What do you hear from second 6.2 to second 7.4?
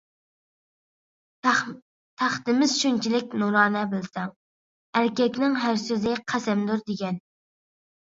قەسەمدۇر دېگەن.